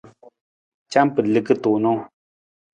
Camar 0.91 1.25
liki 1.33 1.53
tuunng. 1.61 2.01